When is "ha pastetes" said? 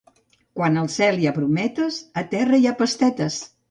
2.73-3.45